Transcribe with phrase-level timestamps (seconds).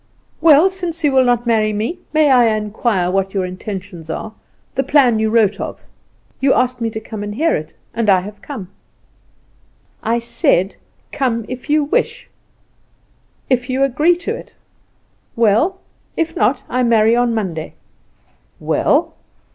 [0.41, 4.33] "Well, since you will not marry me, may I inquire what your intentions are,
[4.73, 5.83] the plan you wrote of.
[6.39, 8.69] You asked me to come and hear it, and I have come."
[10.01, 10.75] "I said,
[11.11, 12.31] 'Come if you wish.'
[13.47, 14.55] If you agree to it,
[15.35, 15.79] well;
[16.17, 17.75] if not, I marry on Monday."
[18.59, 19.13] "Well?"